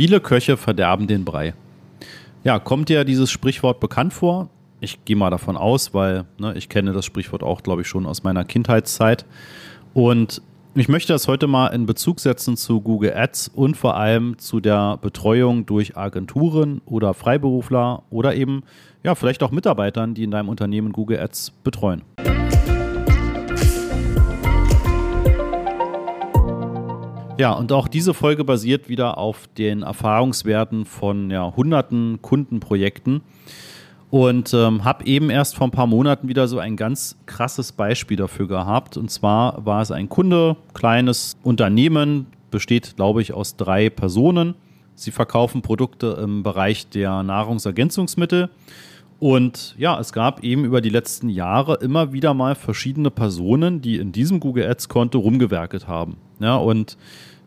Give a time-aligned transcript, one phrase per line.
[0.00, 1.52] Viele Köche verderben den Brei.
[2.42, 4.48] Ja, kommt dir dieses Sprichwort bekannt vor?
[4.80, 8.06] Ich gehe mal davon aus, weil ne, ich kenne das Sprichwort auch, glaube ich, schon
[8.06, 9.26] aus meiner Kindheitszeit.
[9.92, 10.40] Und
[10.74, 14.60] ich möchte das heute mal in Bezug setzen zu Google Ads und vor allem zu
[14.60, 18.62] der Betreuung durch Agenturen oder Freiberufler oder eben
[19.02, 22.00] ja, vielleicht auch Mitarbeitern, die in deinem Unternehmen Google Ads betreuen.
[27.40, 33.22] Ja, und auch diese Folge basiert wieder auf den Erfahrungswerten von ja, hunderten Kundenprojekten
[34.10, 38.18] und ähm, habe eben erst vor ein paar Monaten wieder so ein ganz krasses Beispiel
[38.18, 38.98] dafür gehabt.
[38.98, 44.54] Und zwar war es ein Kunde, kleines Unternehmen, besteht, glaube ich, aus drei Personen.
[44.94, 48.50] Sie verkaufen Produkte im Bereich der Nahrungsergänzungsmittel.
[49.20, 53.96] Und ja, es gab eben über die letzten Jahre immer wieder mal verschiedene Personen, die
[53.96, 56.16] in diesem Google Ads-Konto rumgewerkelt haben.
[56.40, 56.96] Ja, und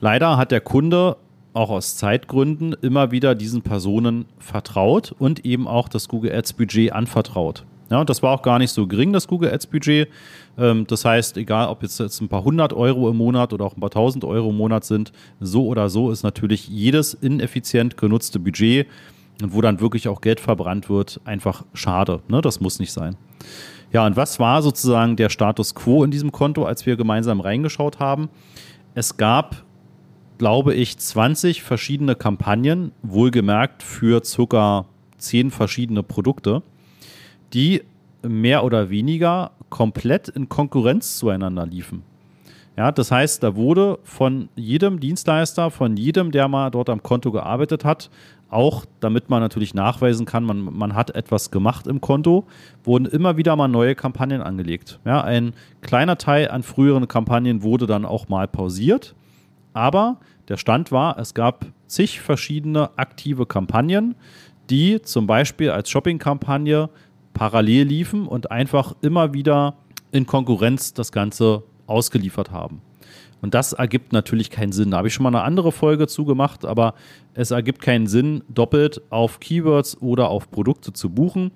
[0.00, 1.18] leider hat der Kunde
[1.52, 6.92] auch aus Zeitgründen immer wieder diesen Personen vertraut und eben auch das Google Ads Budget
[6.92, 7.64] anvertraut.
[7.90, 10.08] Ja, und das war auch gar nicht so gering, das Google Ads Budget.
[10.56, 13.76] Ähm, das heißt, egal ob jetzt, jetzt ein paar hundert Euro im Monat oder auch
[13.76, 18.38] ein paar tausend Euro im Monat sind, so oder so ist natürlich jedes ineffizient genutzte
[18.38, 18.86] Budget
[19.42, 22.22] und wo dann wirklich auch Geld verbrannt wird, einfach schade.
[22.28, 22.40] Ne?
[22.40, 23.16] Das muss nicht sein.
[23.92, 28.00] Ja, und was war sozusagen der Status quo in diesem Konto, als wir gemeinsam reingeschaut
[28.00, 28.28] haben?
[28.94, 29.64] Es gab
[30.38, 34.86] glaube ich, 20 verschiedene Kampagnen, wohlgemerkt für circa
[35.18, 36.62] 10 verschiedene Produkte,
[37.52, 37.82] die
[38.22, 42.02] mehr oder weniger komplett in Konkurrenz zueinander liefen.
[42.78, 47.32] Ja, das heißt, da wurde von jedem Dienstleister, von jedem, der mal dort am Konto
[47.32, 48.08] gearbeitet hat,
[48.48, 52.46] auch damit man natürlich nachweisen kann, man, man hat etwas gemacht im Konto,
[52.84, 55.00] wurden immer wieder mal neue Kampagnen angelegt.
[55.04, 59.14] Ja, ein kleiner Teil an früheren Kampagnen wurde dann auch mal pausiert
[59.78, 64.16] aber der Stand war, es gab zig verschiedene aktive Kampagnen,
[64.70, 66.90] die zum Beispiel als Shopping-Kampagne
[67.32, 69.74] parallel liefen und einfach immer wieder
[70.10, 72.80] in Konkurrenz das Ganze ausgeliefert haben.
[73.40, 74.90] Und das ergibt natürlich keinen Sinn.
[74.90, 76.94] Da habe ich schon mal eine andere Folge zugemacht, aber
[77.34, 81.52] es ergibt keinen Sinn, doppelt auf Keywords oder auf Produkte zu buchen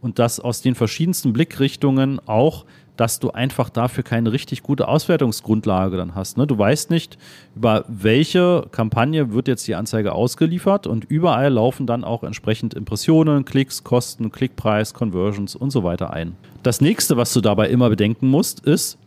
[0.00, 2.64] und das aus den verschiedensten Blickrichtungen auch
[2.98, 6.36] dass du einfach dafür keine richtig gute Auswertungsgrundlage dann hast.
[6.36, 6.46] Ne?
[6.46, 7.16] Du weißt nicht,
[7.54, 13.44] über welche Kampagne wird jetzt die Anzeige ausgeliefert und überall laufen dann auch entsprechend Impressionen,
[13.44, 16.36] Klicks, Kosten, Klickpreis, Conversions und so weiter ein.
[16.64, 18.98] Das nächste, was du dabei immer bedenken musst, ist,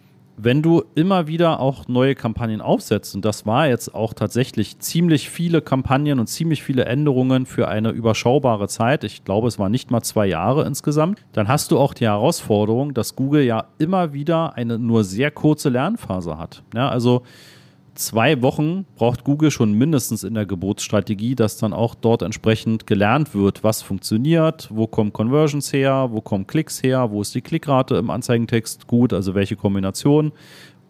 [0.43, 5.29] wenn du immer wieder auch neue Kampagnen aufsetzt, und das war jetzt auch tatsächlich ziemlich
[5.29, 9.91] viele Kampagnen und ziemlich viele Änderungen für eine überschaubare Zeit, ich glaube, es waren nicht
[9.91, 14.55] mal zwei Jahre insgesamt, dann hast du auch die Herausforderung, dass Google ja immer wieder
[14.55, 16.63] eine nur sehr kurze Lernphase hat.
[16.73, 17.23] Ja, also
[18.01, 23.33] zwei Wochen braucht Google schon mindestens in der Geburtsstrategie, dass dann auch dort entsprechend gelernt
[23.33, 27.95] wird, was funktioniert, wo kommen Conversions her, wo kommen Klicks her, wo ist die Klickrate
[27.95, 30.31] im Anzeigentext gut, also welche Kombination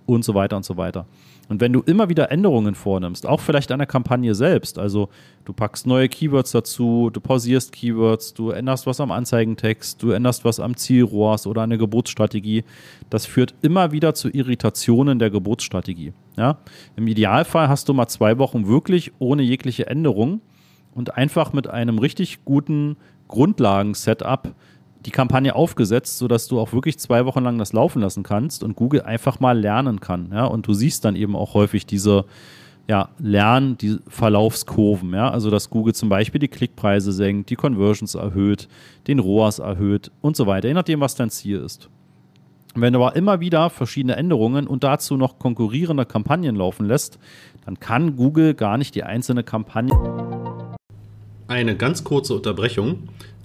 [0.05, 1.05] und so weiter und so weiter.
[1.51, 5.09] Und wenn du immer wieder Änderungen vornimmst, auch vielleicht an der Kampagne selbst, also
[5.43, 10.45] du packst neue Keywords dazu, du pausierst Keywords, du änderst was am Anzeigentext, du änderst
[10.45, 12.63] was am Zielrohrs oder an der Geburtsstrategie,
[13.09, 16.13] das führt immer wieder zu Irritationen der Geburtsstrategie.
[16.37, 16.59] Ja?
[16.95, 20.39] Im Idealfall hast du mal zwei Wochen wirklich ohne jegliche Änderung
[20.95, 22.95] und einfach mit einem richtig guten
[23.27, 24.55] Grundlagen-Setup
[25.05, 28.75] die Kampagne aufgesetzt, sodass du auch wirklich zwei Wochen lang das laufen lassen kannst und
[28.75, 30.29] Google einfach mal lernen kann.
[30.31, 30.45] Ja?
[30.45, 32.25] Und du siehst dann eben auch häufig diese
[32.87, 35.13] ja, Lern, die Verlaufskurven.
[35.13, 35.29] Ja?
[35.29, 38.67] Also, dass Google zum Beispiel die Klickpreise senkt, die Conversions erhöht,
[39.07, 41.89] den ROAS erhöht und so weiter, je nachdem, was dein Ziel ist.
[42.73, 47.19] Wenn du aber immer wieder verschiedene Änderungen und dazu noch konkurrierende Kampagnen laufen lässt,
[47.65, 49.93] dann kann Google gar nicht die einzelne Kampagne.
[51.47, 53.09] Eine ganz kurze Unterbrechung.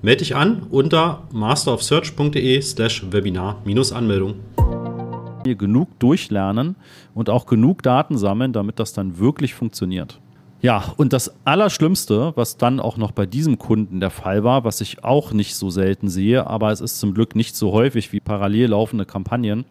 [0.00, 4.36] Melde dich an unter masterofsearch.de slash Webinar-Anmeldung.
[5.42, 6.76] Genug durchlernen
[7.14, 10.20] und auch genug Daten sammeln, damit das dann wirklich funktioniert.
[10.60, 14.80] Ja, und das Allerschlimmste, was dann auch noch bei diesem Kunden der Fall war, was
[14.80, 18.20] ich auch nicht so selten sehe, aber es ist zum Glück nicht so häufig wie
[18.20, 19.64] parallel laufende Kampagnen.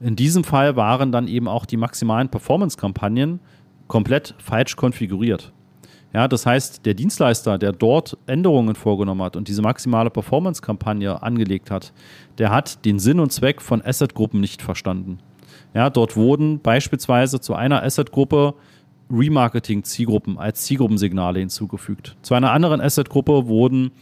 [0.00, 3.40] In diesem Fall waren dann eben auch die maximalen Performance-Kampagnen
[3.88, 5.52] komplett falsch konfiguriert.
[6.12, 11.70] Ja, das heißt, der Dienstleister, der dort Änderungen vorgenommen hat und diese maximale Performance-Kampagne angelegt
[11.70, 11.92] hat,
[12.38, 15.18] der hat den Sinn und Zweck von Asset-Gruppen nicht verstanden.
[15.72, 18.54] Ja, dort wurden beispielsweise zu einer Asset-Gruppe
[19.10, 22.16] Remarketing-Zielgruppen als Zielgruppensignale hinzugefügt.
[22.22, 23.92] Zu einer anderen Asset-Gruppe wurden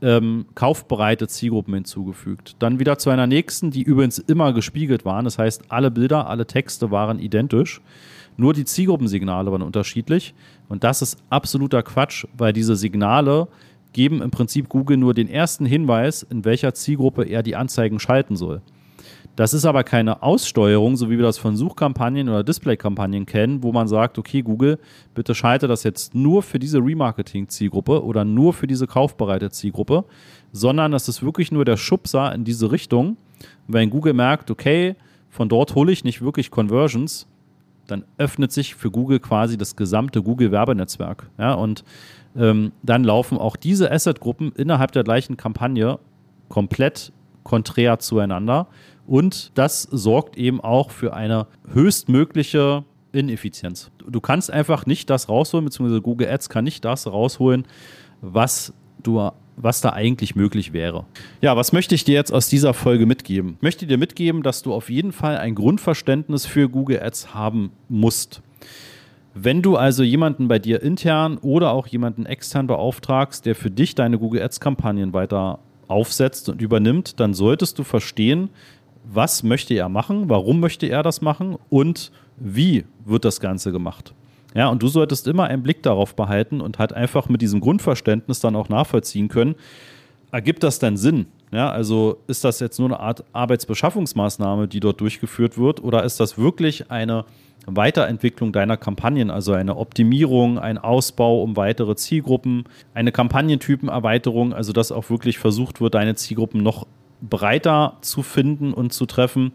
[0.00, 2.56] ähm, kaufbereite Zielgruppen hinzugefügt.
[2.60, 5.24] Dann wieder zu einer nächsten, die übrigens immer gespiegelt waren.
[5.24, 7.80] Das heißt, alle Bilder, alle Texte waren identisch.
[8.38, 10.32] Nur die Zielgruppensignale waren unterschiedlich.
[10.68, 13.48] Und das ist absoluter Quatsch, weil diese Signale
[13.92, 18.36] geben im Prinzip Google nur den ersten Hinweis, in welcher Zielgruppe er die Anzeigen schalten
[18.36, 18.62] soll.
[19.34, 23.72] Das ist aber keine Aussteuerung, so wie wir das von Suchkampagnen oder Displaykampagnen kennen, wo
[23.72, 24.78] man sagt, okay, Google,
[25.14, 30.04] bitte schalte das jetzt nur für diese Remarketing-Zielgruppe oder nur für diese kaufbereite Zielgruppe,
[30.52, 33.16] sondern das ist wirklich nur der Schubser in diese Richtung.
[33.66, 34.94] Und wenn Google merkt, okay,
[35.28, 37.26] von dort hole ich nicht wirklich Conversions,
[37.88, 41.30] dann öffnet sich für Google quasi das gesamte Google-Werbenetzwerk.
[41.38, 41.84] Ja, und
[42.36, 45.98] ähm, dann laufen auch diese Asset-Gruppen innerhalb der gleichen Kampagne
[46.48, 47.12] komplett
[47.42, 48.68] konträr zueinander.
[49.06, 53.90] Und das sorgt eben auch für eine höchstmögliche Ineffizienz.
[54.06, 57.66] Du kannst einfach nicht das rausholen, beziehungsweise Google Ads kann nicht das rausholen,
[58.20, 58.74] was
[59.08, 61.04] du was da eigentlich möglich wäre.
[61.40, 63.54] Ja, was möchte ich dir jetzt aus dieser Folge mitgeben?
[63.56, 67.72] Ich möchte dir mitgeben, dass du auf jeden Fall ein Grundverständnis für Google Ads haben
[67.88, 68.40] musst.
[69.34, 73.94] Wenn du also jemanden bei dir intern oder auch jemanden extern beauftragst, der für dich
[73.94, 78.50] deine Google Ads Kampagnen weiter aufsetzt und übernimmt, dann solltest du verstehen,
[79.04, 84.14] was möchte er machen, warum möchte er das machen und wie wird das Ganze gemacht.
[84.54, 88.40] Ja, und du solltest immer einen Blick darauf behalten und halt einfach mit diesem Grundverständnis
[88.40, 89.54] dann auch nachvollziehen können,
[90.32, 91.26] ergibt das denn Sinn?
[91.50, 96.20] Ja, also ist das jetzt nur eine Art Arbeitsbeschaffungsmaßnahme, die dort durchgeführt wird, oder ist
[96.20, 97.24] das wirklich eine
[97.66, 102.64] Weiterentwicklung deiner Kampagnen, also eine Optimierung, ein Ausbau um weitere Zielgruppen,
[102.94, 106.86] eine Kampagnentypenerweiterung, also dass auch wirklich versucht wird, deine Zielgruppen noch
[107.20, 109.52] breiter zu finden und zu treffen.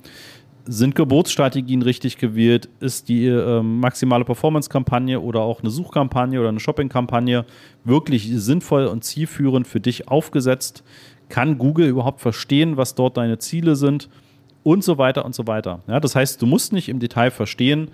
[0.66, 2.70] Sind Geburtsstrategien richtig gewählt?
[2.80, 7.46] Ist die äh, maximale Performance-Kampagne oder auch eine Suchkampagne oder eine Shopping-Kampagne
[7.84, 10.84] wirklich sinnvoll und zielführend für dich aufgesetzt?
[11.28, 14.10] Kann Google überhaupt verstehen, was dort deine Ziele sind?
[14.64, 15.82] Und so weiter und so weiter.
[15.88, 17.90] Ja, das heißt, du musst nicht im Detail verstehen,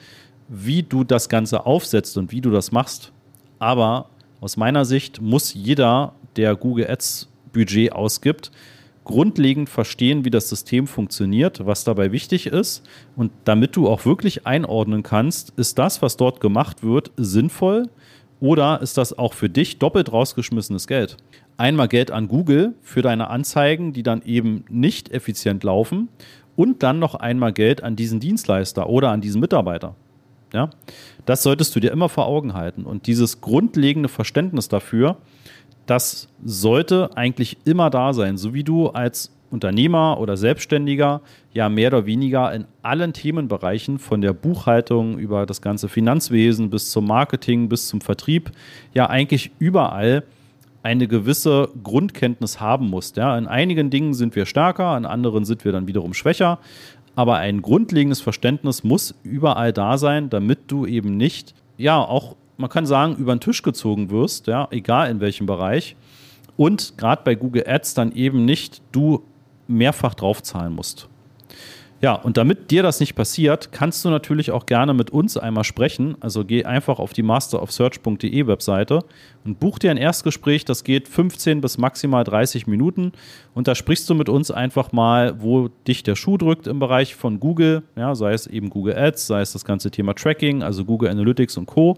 [0.48, 3.12] wie du das Ganze aufsetzt und wie du das machst.
[3.58, 4.10] Aber
[4.42, 8.52] aus meiner Sicht muss jeder, der Google Ads Budget ausgibt,
[9.10, 12.84] grundlegend verstehen, wie das System funktioniert, was dabei wichtig ist.
[13.16, 17.90] Und damit du auch wirklich einordnen kannst, ist das, was dort gemacht wird, sinnvoll
[18.40, 21.18] oder ist das auch für dich doppelt rausgeschmissenes Geld?
[21.58, 26.10] Einmal Geld an Google für deine Anzeigen, die dann eben nicht effizient laufen
[26.56, 29.96] und dann noch einmal Geld an diesen Dienstleister oder an diesen Mitarbeiter.
[30.54, 30.70] Ja?
[31.26, 32.86] Das solltest du dir immer vor Augen halten.
[32.86, 35.18] Und dieses grundlegende Verständnis dafür,
[35.86, 41.22] das sollte eigentlich immer da sein, so wie du als Unternehmer oder Selbstständiger
[41.54, 46.92] ja mehr oder weniger in allen Themenbereichen von der Buchhaltung über das ganze Finanzwesen bis
[46.92, 48.52] zum Marketing bis zum Vertrieb
[48.94, 50.24] ja eigentlich überall
[50.82, 53.18] eine gewisse Grundkenntnis haben musst.
[53.18, 53.38] Ja.
[53.38, 56.60] In einigen Dingen sind wir stärker, in anderen sind wir dann wiederum schwächer,
[57.20, 62.70] aber ein grundlegendes Verständnis muss überall da sein, damit du eben nicht ja auch man
[62.70, 65.96] kann sagen, über den Tisch gezogen wirst, ja, egal in welchem Bereich.
[66.58, 69.24] Und gerade bei Google Ads dann eben nicht du
[69.68, 71.08] mehrfach draufzahlen musst.
[72.02, 75.66] Ja, und damit dir das nicht passiert, kannst du natürlich auch gerne mit uns einmal
[75.66, 76.16] sprechen.
[76.22, 79.04] Also geh einfach auf die masterofsearch.de Webseite
[79.44, 80.64] und buch dir ein Erstgespräch.
[80.64, 83.12] Das geht 15 bis maximal 30 Minuten.
[83.54, 87.16] Und da sprichst du mit uns einfach mal, wo dich der Schuh drückt im Bereich
[87.16, 87.84] von Google.
[87.98, 91.58] Ja, sei es eben Google Ads, sei es das ganze Thema Tracking, also Google Analytics
[91.58, 91.98] und Co.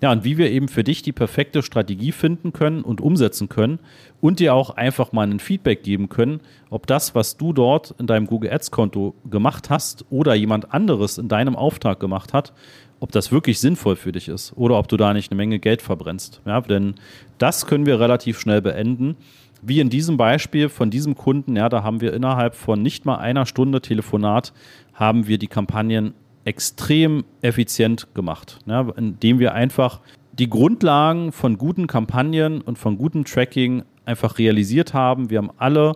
[0.00, 3.80] Ja, und wie wir eben für dich die perfekte Strategie finden können und umsetzen können
[4.20, 6.40] und dir auch einfach mal ein Feedback geben können,
[6.70, 11.18] ob das, was du dort in deinem Google Ads Konto gemacht hast oder jemand anderes
[11.18, 12.52] in deinem Auftrag gemacht hat,
[13.00, 15.82] ob das wirklich sinnvoll für dich ist oder ob du da nicht eine Menge Geld
[15.82, 16.42] verbrennst.
[16.46, 16.94] Ja, denn
[17.38, 19.16] das können wir relativ schnell beenden.
[19.62, 23.16] Wie in diesem Beispiel von diesem Kunden, ja, da haben wir innerhalb von nicht mal
[23.16, 24.52] einer Stunde Telefonat
[24.94, 26.14] haben wir die Kampagnen
[26.48, 28.90] extrem effizient gemacht, ne?
[28.96, 30.00] indem wir einfach
[30.32, 35.28] die Grundlagen von guten Kampagnen und von gutem Tracking einfach realisiert haben.
[35.28, 35.92] Wir haben alle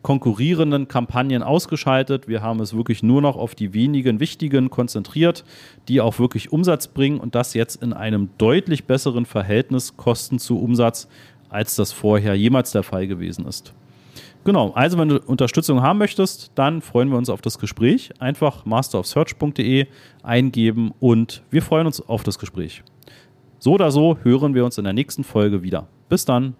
[0.00, 2.26] konkurrierenden Kampagnen ausgeschaltet.
[2.26, 5.44] Wir haben es wirklich nur noch auf die wenigen wichtigen konzentriert,
[5.88, 10.58] die auch wirklich Umsatz bringen und das jetzt in einem deutlich besseren Verhältnis Kosten zu
[10.58, 11.06] Umsatz,
[11.50, 13.74] als das vorher jemals der Fall gewesen ist.
[14.44, 18.10] Genau, also wenn du Unterstützung haben möchtest, dann freuen wir uns auf das Gespräch.
[18.18, 19.86] Einfach masterofsearch.de
[20.22, 22.82] eingeben und wir freuen uns auf das Gespräch.
[23.60, 25.86] So oder so hören wir uns in der nächsten Folge wieder.
[26.08, 26.56] Bis dann.